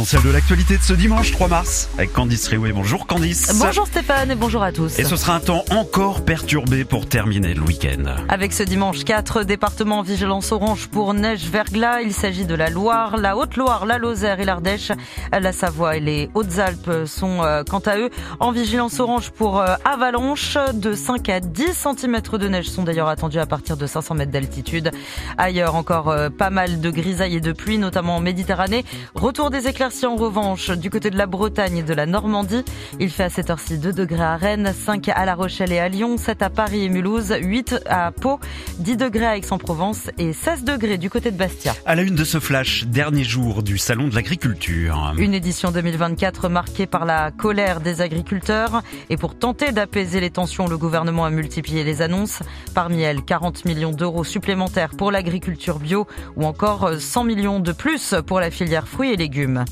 L'essentiel 0.00 0.22
de 0.22 0.30
l'actualité 0.30 0.78
de 0.78 0.82
ce 0.82 0.94
dimanche 0.94 1.30
3 1.30 1.48
mars 1.48 1.90
avec 1.98 2.14
Candice 2.14 2.48
Riouet. 2.48 2.72
Bonjour 2.72 3.06
Candice. 3.06 3.54
Bonjour 3.60 3.86
Stéphane 3.86 4.30
et 4.30 4.34
bonjour 4.34 4.62
à 4.62 4.72
tous. 4.72 4.98
Et 4.98 5.04
ce 5.04 5.14
sera 5.14 5.34
un 5.34 5.40
temps 5.40 5.62
encore 5.68 6.24
perturbé 6.24 6.86
pour 6.86 7.06
terminer 7.06 7.52
le 7.52 7.60
week-end. 7.60 8.16
Avec 8.30 8.54
ce 8.54 8.62
dimanche, 8.62 9.04
quatre 9.04 9.42
départements 9.42 9.98
en 9.98 10.02
vigilance 10.02 10.52
orange 10.52 10.86
pour 10.86 11.12
neige 11.12 11.44
verglas. 11.50 12.00
Il 12.00 12.14
s'agit 12.14 12.46
de 12.46 12.54
la 12.54 12.70
Loire, 12.70 13.18
la 13.18 13.36
Haute-Loire, 13.36 13.84
la 13.84 13.98
Lozère 13.98 14.40
et 14.40 14.46
l'Ardèche. 14.46 14.90
La 15.38 15.52
Savoie 15.52 15.98
et 15.98 16.00
les 16.00 16.30
Hautes-Alpes 16.32 17.04
sont 17.04 17.42
euh, 17.42 17.62
quant 17.62 17.80
à 17.80 17.98
eux 17.98 18.08
en 18.38 18.52
vigilance 18.52 19.00
orange 19.00 19.28
pour 19.32 19.60
euh, 19.60 19.74
avalanche. 19.84 20.56
De 20.72 20.94
5 20.94 21.28
à 21.28 21.40
10 21.40 21.74
cm 21.74 22.22
de 22.38 22.48
neige 22.48 22.70
sont 22.70 22.84
d'ailleurs 22.84 23.08
attendus 23.08 23.38
à 23.38 23.44
partir 23.44 23.76
de 23.76 23.86
500 23.86 24.14
mètres 24.14 24.32
d'altitude. 24.32 24.92
Ailleurs 25.36 25.74
encore 25.74 26.08
euh, 26.08 26.30
pas 26.30 26.48
mal 26.48 26.80
de 26.80 26.90
grisailles 26.90 27.36
et 27.36 27.40
de 27.40 27.52
pluie, 27.52 27.76
notamment 27.76 28.16
en 28.16 28.20
Méditerranée. 28.20 28.86
Retour 29.14 29.50
des 29.50 29.68
éclairs 29.68 29.89
éclaircies 29.90 30.06
en 30.06 30.14
revanche 30.14 30.70
du 30.70 30.88
côté 30.88 31.10
de 31.10 31.18
la 31.18 31.26
Bretagne 31.26 31.78
et 31.78 31.82
de 31.82 31.94
la 31.94 32.06
Normandie. 32.06 32.64
Il 33.00 33.10
fait 33.10 33.24
à 33.24 33.28
cette 33.28 33.50
heure-ci 33.50 33.76
2 33.76 33.92
degrés 33.92 34.22
à 34.22 34.36
Rennes, 34.36 34.72
5 34.72 35.08
à 35.08 35.24
La 35.24 35.34
Rochelle 35.34 35.72
et 35.72 35.80
à 35.80 35.88
Lyon, 35.88 36.16
7 36.16 36.42
à 36.42 36.50
Paris 36.50 36.84
et 36.84 36.88
Mulhouse, 36.88 37.34
8 37.40 37.80
à 37.86 38.12
Pau, 38.12 38.38
10 38.78 38.96
degrés 38.96 39.26
à 39.26 39.36
Aix-en-Provence 39.36 40.10
et 40.16 40.32
16 40.32 40.62
degrés 40.62 40.96
du 40.96 41.10
côté 41.10 41.32
de 41.32 41.36
Bastia. 41.36 41.74
À 41.86 41.96
la 41.96 42.02
une 42.02 42.14
de 42.14 42.22
ce 42.22 42.38
flash, 42.38 42.84
dernier 42.84 43.24
jour 43.24 43.64
du 43.64 43.78
Salon 43.78 44.06
de 44.06 44.14
l'agriculture. 44.14 45.12
Une 45.18 45.34
édition 45.34 45.72
2024 45.72 46.48
marquée 46.48 46.86
par 46.86 47.04
la 47.04 47.32
colère 47.32 47.80
des 47.80 48.00
agriculteurs 48.00 48.82
et 49.08 49.16
pour 49.16 49.36
tenter 49.36 49.72
d'apaiser 49.72 50.20
les 50.20 50.30
tensions, 50.30 50.68
le 50.68 50.78
gouvernement 50.78 51.24
a 51.24 51.30
multiplié 51.30 51.82
les 51.82 52.00
annonces. 52.00 52.44
Parmi 52.74 53.02
elles, 53.02 53.22
40 53.22 53.64
millions 53.64 53.90
d'euros 53.90 54.22
supplémentaires 54.22 54.90
pour 54.96 55.10
l'agriculture 55.10 55.80
bio 55.80 56.06
ou 56.36 56.44
encore 56.44 56.92
100 56.96 57.24
millions 57.24 57.58
de 57.58 57.72
plus 57.72 58.14
pour 58.24 58.38
la 58.38 58.52
filière 58.52 58.86
fruits 58.86 59.12
et 59.12 59.16
légumes. 59.16 59.64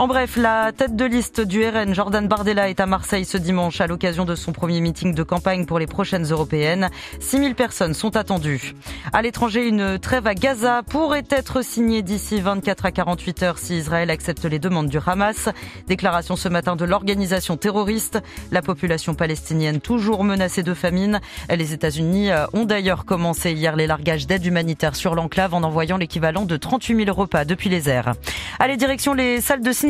En 0.00 0.06
bref, 0.06 0.38
la 0.38 0.72
tête 0.72 0.96
de 0.96 1.04
liste 1.04 1.42
du 1.42 1.62
RN, 1.62 1.94
Jordan 1.94 2.26
Bardella, 2.26 2.70
est 2.70 2.80
à 2.80 2.86
Marseille 2.86 3.26
ce 3.26 3.36
dimanche 3.36 3.82
à 3.82 3.86
l'occasion 3.86 4.24
de 4.24 4.34
son 4.34 4.52
premier 4.52 4.80
meeting 4.80 5.14
de 5.14 5.22
campagne 5.22 5.66
pour 5.66 5.78
les 5.78 5.86
prochaines 5.86 6.24
européennes. 6.24 6.88
6000 7.20 7.54
personnes 7.54 7.92
sont 7.92 8.16
attendues. 8.16 8.74
À 9.12 9.20
l'étranger, 9.20 9.68
une 9.68 9.98
trêve 9.98 10.26
à 10.26 10.34
Gaza 10.34 10.82
pourrait 10.88 11.26
être 11.28 11.62
signée 11.62 12.00
d'ici 12.00 12.40
24 12.40 12.86
à 12.86 12.92
48 12.92 13.42
heures 13.42 13.58
si 13.58 13.76
Israël 13.76 14.08
accepte 14.08 14.46
les 14.46 14.58
demandes 14.58 14.88
du 14.88 14.96
Hamas. 15.04 15.50
Déclaration 15.86 16.34
ce 16.34 16.48
matin 16.48 16.76
de 16.76 16.86
l'organisation 16.86 17.58
terroriste. 17.58 18.22
La 18.52 18.62
population 18.62 19.12
palestinienne 19.12 19.82
toujours 19.82 20.24
menacée 20.24 20.62
de 20.62 20.72
famine. 20.72 21.20
Les 21.54 21.74
États-Unis 21.74 22.30
euh, 22.30 22.46
ont 22.54 22.64
d'ailleurs 22.64 23.04
commencé 23.04 23.52
hier 23.52 23.76
les 23.76 23.86
largages 23.86 24.26
d'aide 24.26 24.46
humanitaire 24.46 24.96
sur 24.96 25.14
l'enclave 25.14 25.52
en 25.52 25.62
envoyant 25.62 25.98
l'équivalent 25.98 26.46
de 26.46 26.56
38 26.56 27.04
000 27.04 27.14
repas 27.14 27.44
depuis 27.44 27.68
les 27.68 27.90
airs. 27.90 28.14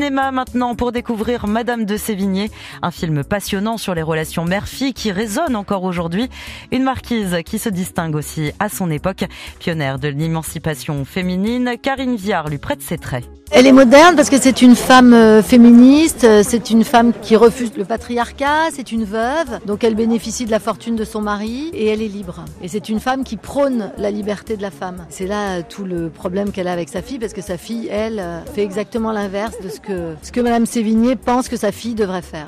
Cinéma 0.00 0.32
maintenant 0.32 0.74
pour 0.74 0.92
découvrir 0.92 1.46
Madame 1.46 1.84
de 1.84 1.98
Sévigné, 1.98 2.50
un 2.80 2.90
film 2.90 3.22
passionnant 3.22 3.76
sur 3.76 3.94
les 3.94 4.00
relations 4.00 4.46
mère-fille 4.46 4.94
qui 4.94 5.12
résonne 5.12 5.54
encore 5.54 5.84
aujourd'hui. 5.84 6.30
Une 6.72 6.84
marquise 6.84 7.36
qui 7.44 7.58
se 7.58 7.68
distingue 7.68 8.16
aussi 8.16 8.50
à 8.60 8.70
son 8.70 8.90
époque, 8.90 9.26
pionnière 9.58 9.98
de 9.98 10.08
l'émancipation 10.08 11.04
féminine. 11.04 11.74
Karine 11.82 12.16
Viard 12.16 12.48
lui 12.48 12.56
prête 12.56 12.80
ses 12.80 12.96
traits. 12.96 13.28
Elle 13.52 13.66
est 13.66 13.72
moderne 13.72 14.14
parce 14.14 14.30
que 14.30 14.38
c'est 14.40 14.62
une 14.62 14.76
femme 14.76 15.12
euh, 15.12 15.42
féministe, 15.42 16.22
euh, 16.22 16.44
c'est 16.46 16.70
une 16.70 16.84
femme 16.84 17.12
qui 17.20 17.34
refuse 17.34 17.72
le 17.76 17.84
patriarcat, 17.84 18.70
c'est 18.72 18.92
une 18.92 19.02
veuve, 19.02 19.58
donc 19.66 19.82
elle 19.82 19.96
bénéficie 19.96 20.44
de 20.44 20.52
la 20.52 20.60
fortune 20.60 20.94
de 20.94 21.02
son 21.02 21.20
mari 21.20 21.68
et 21.74 21.86
elle 21.86 22.00
est 22.00 22.06
libre. 22.06 22.44
Et 22.62 22.68
c'est 22.68 22.88
une 22.88 23.00
femme 23.00 23.24
qui 23.24 23.36
prône 23.36 23.90
la 23.98 24.12
liberté 24.12 24.56
de 24.56 24.62
la 24.62 24.70
femme. 24.70 25.04
C'est 25.08 25.26
là 25.26 25.58
euh, 25.58 25.62
tout 25.68 25.84
le 25.84 26.10
problème 26.10 26.52
qu'elle 26.52 26.68
a 26.68 26.72
avec 26.72 26.88
sa 26.88 27.02
fille 27.02 27.18
parce 27.18 27.32
que 27.32 27.42
sa 27.42 27.58
fille, 27.58 27.88
elle, 27.90 28.22
fait 28.54 28.62
exactement 28.62 29.10
l'inverse 29.10 29.56
de 29.60 29.68
ce 29.68 29.79
ce 29.86 30.32
que 30.32 30.40
Madame 30.40 30.66
Sévigné 30.66 31.16
pense 31.16 31.48
que 31.48 31.56
sa 31.56 31.72
fille 31.72 31.94
devrait 31.94 32.22
faire. 32.22 32.46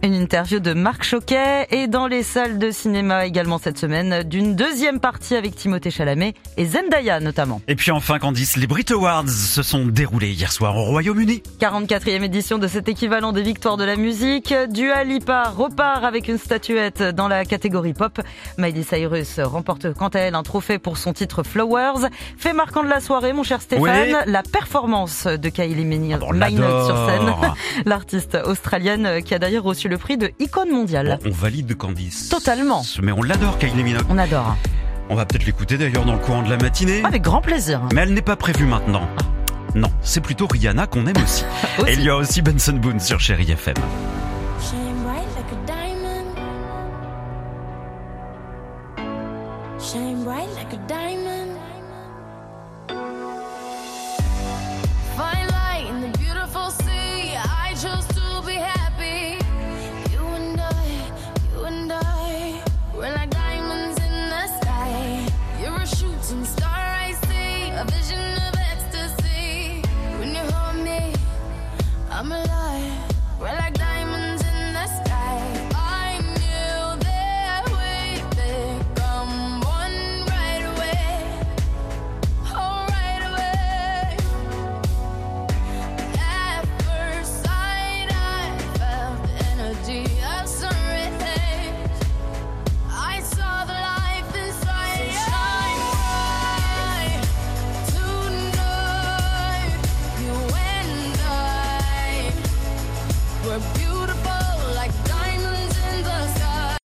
Une 0.00 0.14
interview 0.14 0.60
de 0.60 0.74
Marc 0.74 1.02
Choquet 1.02 1.66
et 1.72 1.88
dans 1.88 2.06
les 2.06 2.22
salles 2.22 2.58
de 2.58 2.70
cinéma 2.70 3.26
également 3.26 3.58
cette 3.58 3.78
semaine 3.78 4.22
d'une 4.22 4.54
deuxième 4.54 5.00
partie 5.00 5.34
avec 5.34 5.56
Timothée 5.56 5.90
Chalamet 5.90 6.34
et 6.56 6.66
Zendaya 6.66 7.18
notamment. 7.18 7.60
Et 7.66 7.74
puis 7.74 7.90
enfin 7.90 8.20
Candice, 8.20 8.56
les 8.56 8.68
Brit 8.68 8.84
Awards 8.90 9.28
se 9.28 9.60
sont 9.64 9.86
déroulés 9.86 10.30
hier 10.30 10.52
soir 10.52 10.76
au 10.76 10.84
Royaume-Uni. 10.84 11.42
44e 11.58 12.22
édition 12.22 12.58
de 12.58 12.68
cet 12.68 12.88
équivalent 12.88 13.32
des 13.32 13.42
victoires 13.42 13.76
de 13.76 13.82
la 13.82 13.96
musique. 13.96 14.54
Dua 14.70 15.02
Lipa 15.02 15.50
repart 15.50 16.04
avec 16.04 16.28
une 16.28 16.38
statuette 16.38 17.02
dans 17.02 17.26
la 17.26 17.44
catégorie 17.44 17.92
pop. 17.92 18.20
Miley 18.56 18.84
Cyrus 18.84 19.40
remporte 19.40 19.92
quant 19.94 20.08
à 20.08 20.20
elle 20.20 20.36
un 20.36 20.44
trophée 20.44 20.78
pour 20.78 20.96
son 20.96 21.12
titre 21.12 21.42
Flowers. 21.42 22.08
Fait 22.36 22.52
marquant 22.52 22.84
de 22.84 22.88
la 22.88 23.00
soirée, 23.00 23.32
mon 23.32 23.42
cher 23.42 23.60
Stéphane, 23.60 24.18
la 24.26 24.44
performance 24.44 25.26
de 25.26 25.48
Kylie 25.48 25.84
Minogue 25.84 26.22
ah 26.40 26.84
sur 26.86 27.08
scène. 27.08 27.34
L'artiste 27.84 28.38
australienne 28.46 29.22
qui 29.24 29.34
a 29.34 29.40
d'ailleurs 29.40 29.64
reçu 29.64 29.87
le 29.88 29.98
prix 29.98 30.16
de 30.16 30.30
icône 30.38 30.70
mondiale. 30.70 31.18
On 31.24 31.30
valide 31.30 31.76
Candice. 31.76 32.28
Totalement. 32.28 32.82
Mais 33.02 33.12
on 33.12 33.22
l'adore, 33.22 33.58
Kylie 33.58 33.82
Minogue. 33.82 34.04
On 34.08 34.18
adore. 34.18 34.56
On 35.08 35.14
va 35.14 35.24
peut-être 35.24 35.46
l'écouter 35.46 35.78
d'ailleurs 35.78 36.04
dans 36.04 36.12
le 36.12 36.18
courant 36.18 36.42
de 36.42 36.50
la 36.50 36.58
matinée. 36.58 37.02
Avec 37.04 37.22
grand 37.22 37.40
plaisir. 37.40 37.80
Mais 37.94 38.02
elle 38.02 38.12
n'est 38.12 38.22
pas 38.22 38.36
prévue 38.36 38.66
maintenant. 38.66 39.08
Ah. 39.18 39.22
Non, 39.74 39.88
c'est 40.02 40.20
plutôt 40.20 40.46
Rihanna 40.46 40.86
qu'on 40.86 41.06
aime 41.06 41.16
aussi. 41.22 41.44
Et 41.86 41.94
il 41.94 42.02
y 42.02 42.10
a 42.10 42.16
aussi 42.16 42.42
Benson 42.42 42.74
Boone 42.74 43.00
sur 43.00 43.18
Chéri 43.18 43.50
FM. 43.50 43.74